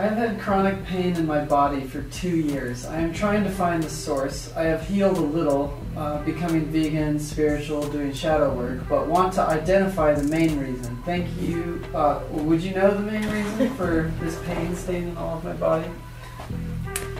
[0.00, 2.86] I've had chronic pain in my body for two years.
[2.86, 4.50] I am trying to find the source.
[4.56, 9.42] I have healed a little, uh, becoming vegan, spiritual, doing shadow work, but want to
[9.42, 10.96] identify the main reason.
[11.04, 11.84] Thank you.
[11.92, 15.90] Uh, would you know the main reason for this pain staining all of my body?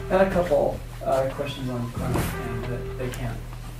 [0.09, 3.37] Got a couple uh, questions on chronic pain that they can't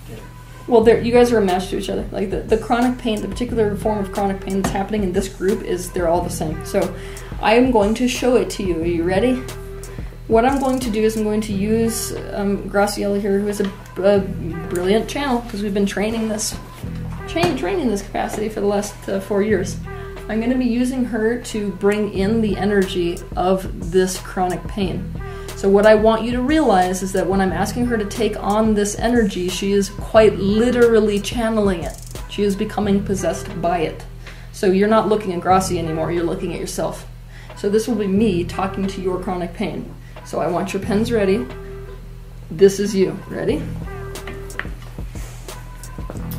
[0.09, 0.21] get.
[0.71, 2.09] Well, you guys are a match to each other.
[2.13, 5.29] Like the, the chronic pain, the particular form of chronic pain that's happening in this
[5.29, 6.65] group is they're all the same.
[6.65, 6.95] So
[7.43, 8.81] I am going to show it to you.
[8.81, 9.43] Are you ready?
[10.29, 13.61] What I'm going to do is I'm going to use um, Graciela here, who is
[13.61, 13.69] a,
[14.01, 14.21] a
[14.69, 16.57] brilliant channel because we've been training this,
[17.27, 19.77] train, training this capacity for the last uh, four years.
[20.29, 25.13] I'm going to be using her to bring in the energy of this chronic pain.
[25.61, 28.35] So, what I want you to realize is that when I'm asking her to take
[28.43, 32.01] on this energy, she is quite literally channeling it.
[32.31, 34.03] She is becoming possessed by it.
[34.53, 37.07] So, you're not looking at Gracie anymore, you're looking at yourself.
[37.59, 39.95] So, this will be me talking to your chronic pain.
[40.25, 41.47] So, I want your pens ready.
[42.51, 43.11] This is you.
[43.29, 43.63] Ready?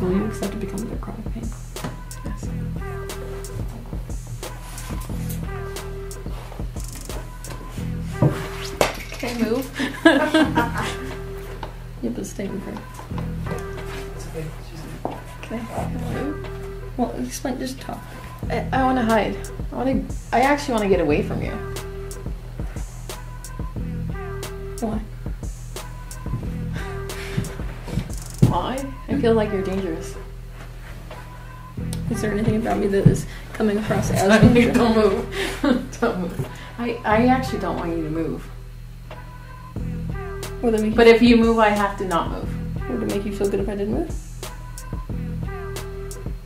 [0.01, 1.30] Will you accept to become their chronic
[10.03, 10.09] You
[12.09, 12.71] have a statement for
[14.15, 14.45] It's okay.
[14.71, 14.81] She's
[15.43, 16.49] Can I, can I?
[16.97, 17.99] Well, explain, just talk.
[18.49, 19.37] I, I want to hide.
[19.71, 20.15] I want to.
[20.35, 21.51] I actually want to get away from you.
[24.79, 24.97] Why?
[28.49, 28.85] Why?
[29.07, 30.15] I feel like you're dangerous.
[32.09, 34.77] Is there anything about me that is coming across as don't dangerous?
[34.95, 35.97] move.
[36.01, 36.47] don't move.
[36.79, 38.49] I, I actually don't want you to move.
[40.61, 42.89] Would it make But if you move, I have to not move.
[42.89, 44.15] Would it make you feel good if I didn't move?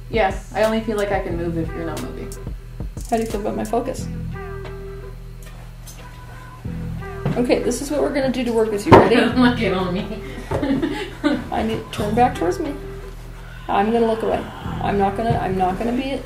[0.10, 2.32] Yeah, I only feel like I can move if you're not moving.
[3.10, 4.08] How do you feel about my focus?
[7.36, 8.94] Okay, this is what we're gonna do to work with you.
[8.94, 9.16] Ready?
[9.16, 10.22] Don't look it on me.
[11.52, 12.74] I need turn back towards me.
[13.68, 14.38] I'm gonna look away.
[14.38, 15.38] I'm not gonna.
[15.38, 16.22] I'm not gonna be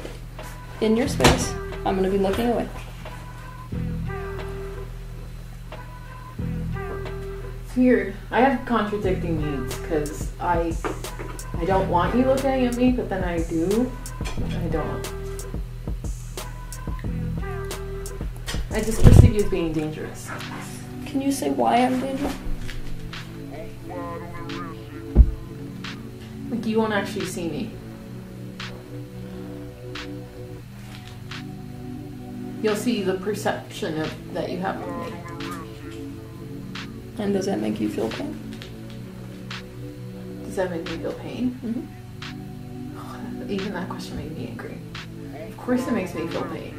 [0.85, 1.52] in your space.
[1.85, 2.69] I'm gonna be looking away.
[7.79, 8.13] Weird.
[8.29, 10.75] I have contradicting needs because I
[11.57, 13.91] I don't want you looking at me, but then I do.
[14.38, 15.13] I don't.
[18.72, 20.29] I just perceive you as being dangerous.
[21.06, 22.35] Can you say why I'm dangerous?
[26.50, 27.72] Like you won't actually see me.
[32.61, 35.39] You'll see the perception of that you have of me.
[37.19, 38.40] And does that make you feel pain?
[40.46, 41.59] Does that make me feel pain?
[41.63, 43.52] Mm-hmm.
[43.52, 44.78] Even that question made me angry.
[45.47, 46.75] Of course, it makes me feel pain.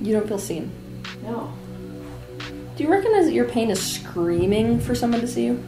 [0.00, 0.70] You don't feel seen.
[1.22, 1.52] No.
[2.76, 5.62] Do you recognize that your pain is screaming for someone to see you?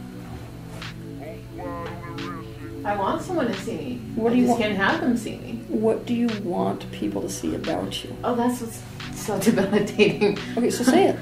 [2.85, 4.01] I want someone to see me.
[4.15, 4.61] What I do you just want?
[4.61, 5.63] can't have them see me.
[5.67, 8.15] What do you want people to see about you?
[8.23, 8.81] Oh, that's what's
[9.15, 10.37] so debilitating.
[10.55, 11.19] Okay, so say it.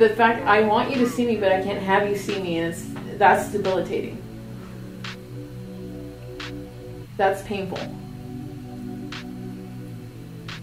[0.00, 2.58] The fact I want you to see me, but I can't have you see me,
[2.58, 2.86] and it's
[3.18, 4.16] that's debilitating.
[7.18, 7.78] That's painful.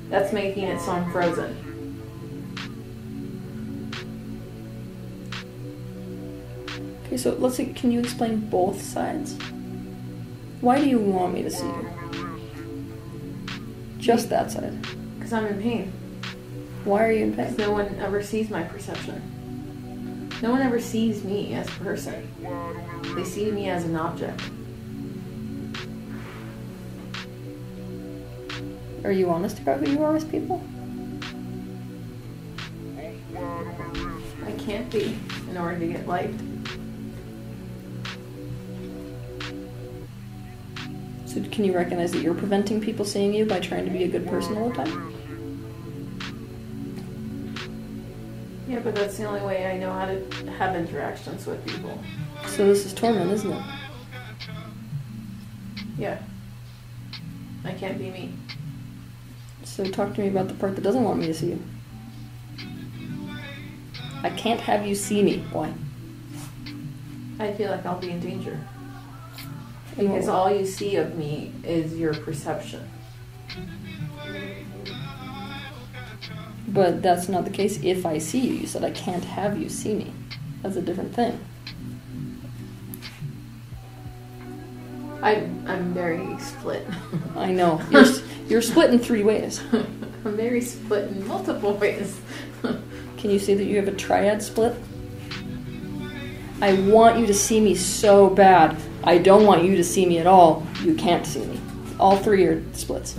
[0.09, 1.55] That's making it so I'm frozen.
[7.05, 7.67] Okay, so let's see.
[7.73, 9.37] Can you explain both sides?
[10.61, 11.89] Why do you want me to see you?
[13.99, 14.81] Just that side.
[15.15, 15.93] Because I'm in pain.
[16.87, 17.53] Why are you in pain?
[17.57, 20.29] No one ever sees my perception.
[20.41, 22.31] No one ever sees me as a person.
[23.13, 24.41] They see me as an object.
[29.03, 30.65] Are you honest about who you are with people?
[34.45, 36.39] I can't be in order to get liked.
[41.25, 44.07] So can you recognize that you're preventing people seeing you by trying to be a
[44.07, 45.16] good person all the time?
[48.77, 51.97] Yeah, but that's the only way I know how to have interactions with people.
[52.45, 53.63] So this is torment, isn't it?
[55.97, 56.21] Yeah.
[57.65, 58.33] I can't be me.
[59.63, 61.63] So talk to me about the part that doesn't want me to see you.
[64.21, 65.44] I can't have you see me.
[65.51, 65.74] Why?
[67.39, 68.59] I feel like I'll be in danger.
[69.97, 72.88] Because all you see of me is your perception.
[76.67, 78.53] But that's not the case if I see you.
[78.53, 80.13] You said I can't have you see me.
[80.61, 81.39] That's a different thing.
[85.21, 85.35] I,
[85.65, 86.85] I'm very split.
[87.35, 87.81] I know.
[87.89, 88.05] You're,
[88.47, 89.61] you're split in three ways.
[89.71, 92.19] I'm very split in multiple ways.
[92.61, 94.75] Can you see that you have a triad split?
[96.61, 98.75] I want you to see me so bad.
[99.03, 100.65] I don't want you to see me at all.
[100.83, 101.59] You can't see me.
[101.99, 103.15] All three are splits.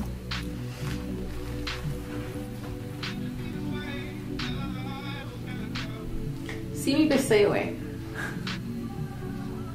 [6.88, 7.76] See me, but stay away.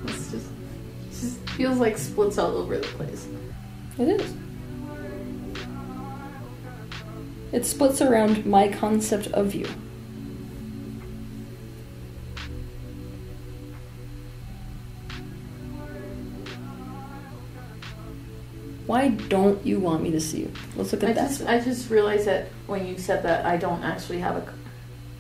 [0.06, 3.28] It's just, it just feels like splits all over the place.
[4.00, 4.34] It is.
[7.52, 9.68] It splits around my concept of you.
[18.88, 20.52] Why don't you want me to see you?
[20.76, 21.28] Let's look at I that.
[21.28, 24.54] just, I just realized that when you said that, I don't actually have a,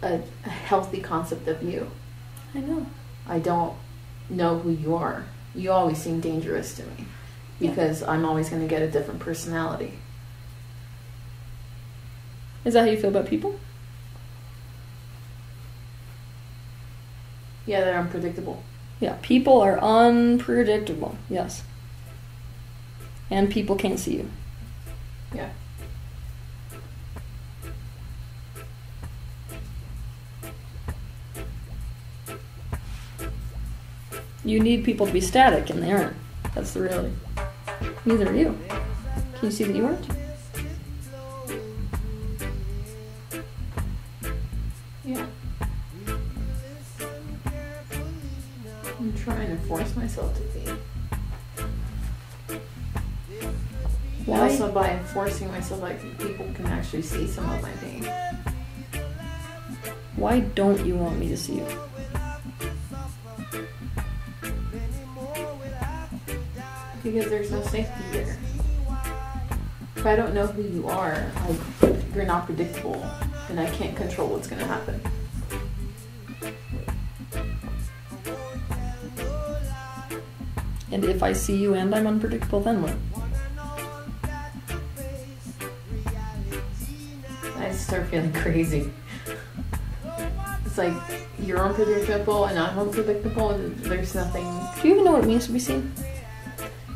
[0.03, 1.89] a, a healthy concept of you.
[2.53, 2.85] I know.
[3.27, 3.73] I don't
[4.29, 5.25] know who you are.
[5.55, 7.05] You always seem dangerous to me
[7.59, 7.69] Yeah.
[7.69, 9.94] because I'm always going to get a different personality.
[12.65, 13.59] Is that how you feel about people?
[17.65, 18.63] Yeah, they're unpredictable.
[19.00, 21.17] Yeah, people are unpredictable.
[21.29, 21.63] Yes.
[23.29, 24.29] And people can't see you.
[25.33, 25.50] Yeah.
[34.45, 36.16] You need people to be static, and they aren't.
[36.54, 37.13] That's the reality.
[38.06, 38.57] Neither are you.
[39.36, 40.06] Can you see that you aren't?
[45.06, 45.25] Yeah.
[49.00, 50.60] I'm trying to force myself to be.
[54.25, 54.39] Why?
[54.42, 58.04] Also, by forcing myself, like people can actually see some of my pain.
[60.16, 61.68] Why don't you want me to see you?
[67.03, 68.38] Because there's no safety there.
[69.97, 71.57] If I don't know who you are, I,
[72.15, 73.03] you're not predictable,
[73.50, 75.01] and I can't control what's going to happen.
[80.94, 82.95] And if I see you and I'm unpredictable, then what?
[87.57, 88.91] I start feeling crazy.
[90.65, 90.94] It's like
[91.39, 94.45] you're unpredictable and I'm unpredictable, and there's nothing.
[94.81, 95.91] Do you even know what it means to be seen?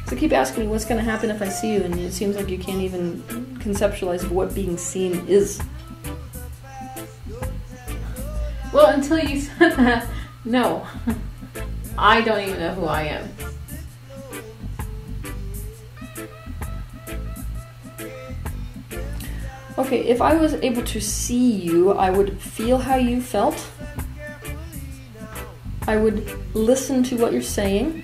[0.09, 2.35] I keep asking me what's going to happen if I see you, and it seems
[2.35, 3.21] like you can't even
[3.59, 5.61] conceptualize what being seen is.
[8.73, 10.07] Well, until you said that,
[10.45, 10.87] no.
[11.97, 13.29] I don't even know who I am.
[19.77, 23.69] Okay, if I was able to see you, I would feel how you felt.
[25.87, 28.03] I would listen to what you're saying.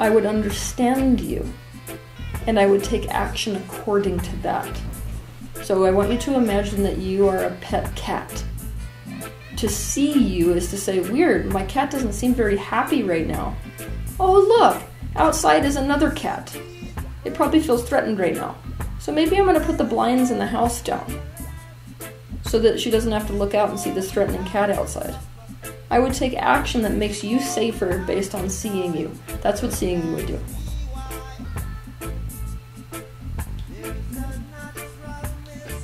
[0.00, 1.46] I would understand you.
[2.46, 4.80] And I would take action according to that.
[5.62, 8.42] So I want you to imagine that you are a pet cat.
[9.58, 13.54] To see you is to say, Weird, my cat doesn't seem very happy right now.
[14.18, 14.82] Oh, look,
[15.16, 16.58] outside is another cat.
[17.26, 18.56] It probably feels threatened right now.
[19.00, 21.20] So maybe I'm gonna put the blinds in the house down
[22.42, 25.14] so that she doesn't have to look out and see this threatening cat outside.
[25.90, 29.10] I would take action that makes you safer based on seeing you.
[29.40, 30.40] That's what seeing you would do.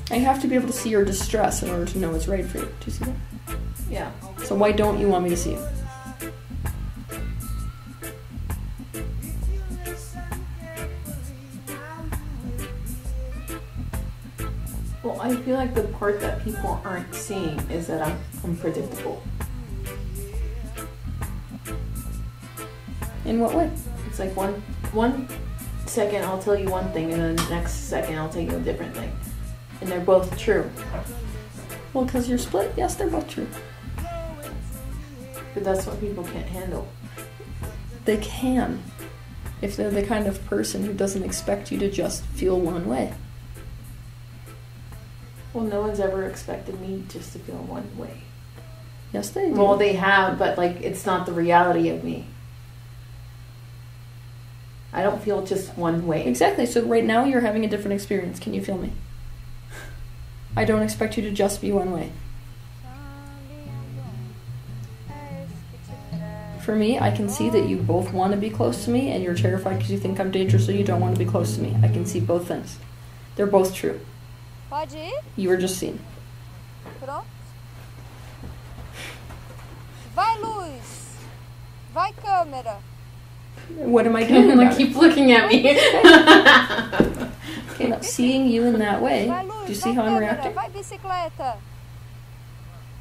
[0.09, 2.45] I have to be able to see your distress in order to know what's right
[2.45, 2.66] for you.
[2.66, 3.16] Do you see that?
[3.90, 4.11] Yeah.
[4.45, 5.69] So why don't you want me to see you?
[15.02, 19.23] Well, I feel like the part that people aren't seeing is that I'm unpredictable.
[23.26, 23.71] In what way?
[24.06, 24.54] It's like one
[24.92, 25.28] one
[25.87, 28.61] second I'll tell you one thing, and then the next second I'll tell you a
[28.61, 29.12] different thing,
[29.80, 30.71] and they're both true.
[31.92, 32.73] Well, because you're split.
[32.76, 33.49] Yes, they're both true.
[35.54, 36.87] But that's what people can't handle.
[38.04, 38.83] They can.
[39.62, 43.14] If they're the kind of person who doesn't expect you to just feel one way.
[45.52, 48.21] Well, no one's ever expected me just to feel one way.
[49.12, 49.54] Yes, they do.
[49.54, 52.26] Well, they have, but like it's not the reality of me.
[54.97, 56.25] I don't feel just one way.
[56.26, 56.65] Exactly.
[56.65, 58.41] So right now you're having a different experience.
[58.41, 58.93] Can you feel me?
[60.57, 62.12] I don't expect you to just be one way.
[66.62, 69.23] For me, I can see that you both want to be close to me and
[69.23, 71.61] you're terrified because you think I'm dangerous so you don't want to be close to
[71.61, 71.76] me.
[71.83, 72.79] I can see both things.
[73.37, 74.00] They're both true.
[74.71, 75.12] Pode?
[75.37, 76.00] You were just seen.
[76.99, 77.25] Pronto?
[80.15, 81.19] Vai, luz!
[81.93, 82.79] Vai, câmera!
[83.75, 84.49] What am I doing?
[84.49, 84.76] like about it?
[84.76, 85.78] keep looking at me.
[87.73, 90.54] Okay, now seeing you in that way, do you see how I'm reacting?
[90.54, 91.56] vai, bicicleta.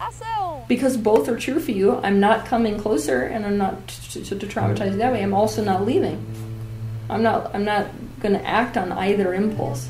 [0.01, 0.67] Ação.
[0.67, 4.37] Because both are true for you, I'm not coming closer and I'm not to, to,
[4.37, 5.23] to traumatize you that way.
[5.23, 6.19] I'm also not leaving.
[7.09, 7.87] I'm not I'm not
[8.19, 9.87] gonna act on either impulse.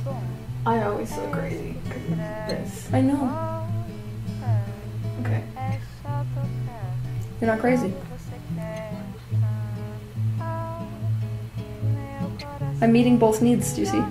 [0.65, 2.17] I always feel crazy because of
[2.47, 2.89] this.
[2.93, 3.23] I know.
[5.21, 5.41] Okay.
[5.57, 6.85] É só tocar.
[7.41, 7.91] You're not crazy.
[12.81, 14.03] I'm meeting both needs, do you see?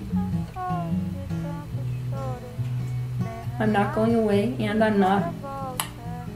[3.57, 5.33] I'm not going away and I'm not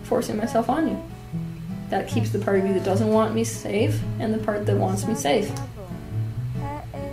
[0.04, 1.04] forcing myself on you.
[1.90, 4.78] That keeps the part of you that doesn't want me safe and the part that
[4.78, 5.52] wants me safe.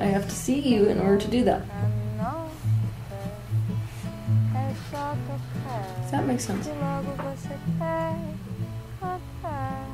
[0.01, 1.63] I have to see you in order to do that.
[6.03, 6.69] Does that make sense?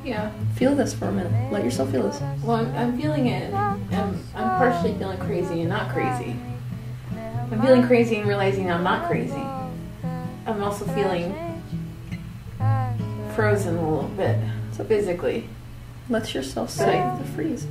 [0.05, 0.33] Yeah.
[0.57, 1.53] Feel this for a minute.
[1.53, 2.21] Let yourself feel this.
[2.43, 3.53] Well, I'm, I'm feeling it.
[4.53, 6.37] And I'm, I'm partially feeling crazy and not crazy.
[7.51, 9.43] I'm feeling crazy and realizing I'm not crazy.
[10.47, 11.35] I'm also feeling
[13.35, 14.39] frozen a little bit,
[14.73, 15.49] so physically.
[16.09, 17.67] Let yourself say the freeze.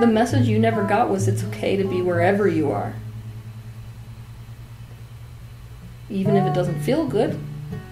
[0.00, 2.94] The message you never got was it's okay to be wherever you are.
[6.10, 7.38] Even if it doesn't feel good,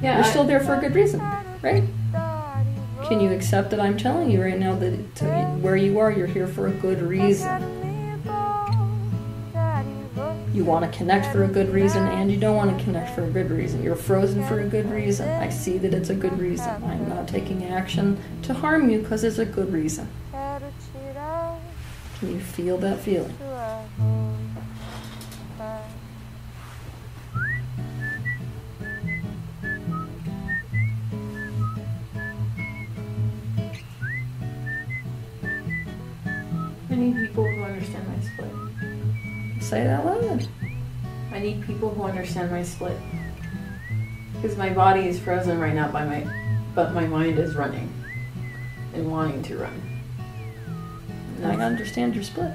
[0.03, 0.17] Yeah.
[0.17, 1.21] you're I- still there for a good reason,
[1.62, 1.85] right?
[3.08, 4.92] Can you accept that I'm telling you right now that
[5.61, 7.49] where you are, you're here for a good reason?
[10.54, 13.25] You want to connect for a good reason and you don't want to connect for
[13.25, 13.82] a good reason.
[13.82, 15.28] You're frozen for a good reason.
[15.28, 16.82] I see that it's a good reason.
[16.84, 20.08] I'm not taking action to harm you because it's a good reason.
[22.20, 23.37] Can you feel that feeling?
[36.95, 39.61] I need people who understand my split.
[39.61, 40.47] Say it out loud.
[41.33, 42.97] I need people who understand my split.
[44.35, 46.25] Because my body is frozen right now by my
[46.73, 47.93] but my mind is running
[48.95, 49.83] and wanting to run.
[51.39, 52.53] And I understand your split.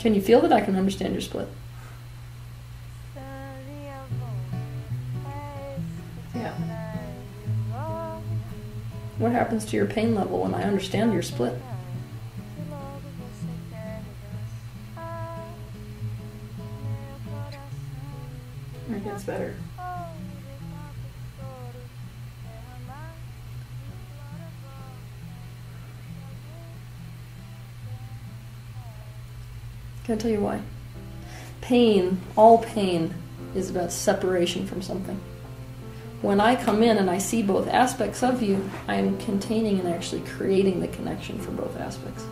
[0.00, 1.46] Can you feel that I can understand your split?
[3.14, 4.34] Seria bom.
[5.30, 6.89] É esse que Yeah.
[9.20, 9.28] Traz de volta.
[9.28, 11.52] What happens to your pain level when I understand your split?
[11.52, 15.44] Se logo você quer regressar,
[16.96, 19.54] meu coração It gets better.
[19.78, 21.80] ouve tanto choro
[22.42, 23.14] derramar,
[23.86, 25.10] implora volta.
[30.04, 30.60] Can I tell you why?
[31.60, 33.14] Pain, all pain,
[33.54, 35.20] is about separation from something.
[36.22, 39.88] When I come in and I see both aspects of you, I am containing and
[39.88, 42.26] actually creating the connection for both aspects.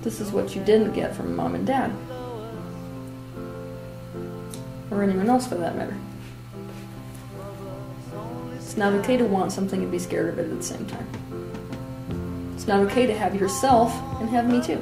[0.00, 1.92] This is what you didn't get from mom and dad.
[4.90, 5.96] Or anyone else for that matter.
[8.70, 12.52] It's not okay to want something and be scared of it at the same time.
[12.54, 14.80] It's not okay to have yourself and have me too.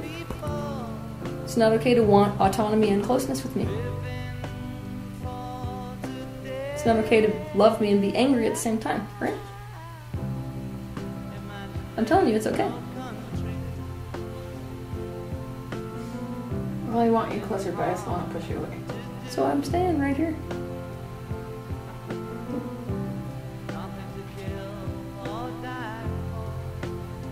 [1.42, 3.66] It's not okay to want autonomy and closeness with me.
[6.44, 9.32] It's not okay to love me and be angry at the same time, right?
[11.96, 12.70] I'm telling you, it's okay.
[16.88, 18.80] Well, I want you closer, but I still want to push you away.
[19.30, 20.36] So I'm staying right here.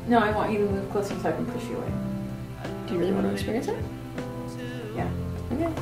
[0.09, 1.93] No, I want you to move closer so I can push you away.
[2.87, 3.77] Do you really want to experience it?
[4.95, 5.11] Yeah.
[5.53, 5.73] Okay.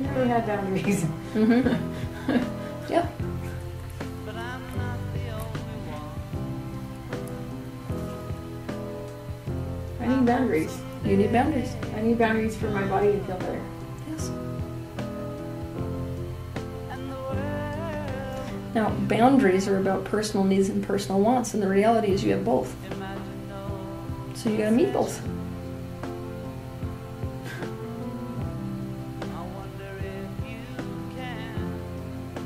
[0.00, 1.04] Never had boundaries.
[1.34, 1.77] Mm-hmm.
[10.48, 10.80] Boundaries.
[11.04, 11.76] You need boundaries.
[11.94, 13.60] I need boundaries for my body to feel better.
[14.10, 14.30] Yes.
[18.74, 22.44] Now, boundaries are about personal needs and personal wants, and the reality is you have
[22.44, 22.74] both.
[24.34, 25.20] So you gotta meet both.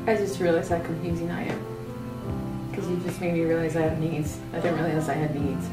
[0.05, 2.69] I just realized how confusing I am.
[2.71, 4.39] Because you just made me realize I have needs.
[4.53, 5.69] I didn't realize I had needs.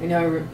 [0.00, 0.46] I know I re-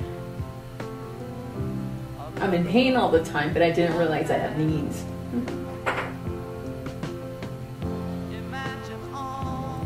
[2.38, 5.05] I'm in pain all the time, but I didn't realize I had needs.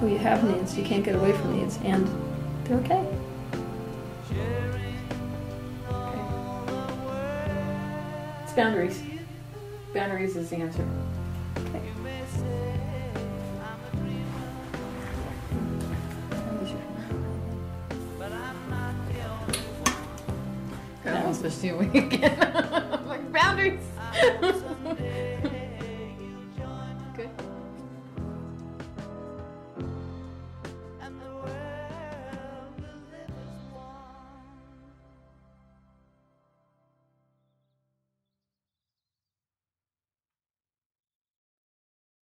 [0.02, 0.76] Oh, you have needs.
[0.76, 2.08] You can't get away from needs, and
[2.64, 3.06] they're okay.
[8.42, 9.02] It's boundaries.
[9.94, 10.86] Boundaries is the answer.
[21.42, 22.38] Missed you again.
[23.06, 23.80] like boundaries.
[23.98, 24.52] Uh,